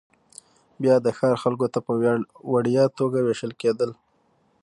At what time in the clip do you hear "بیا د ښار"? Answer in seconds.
0.81-1.35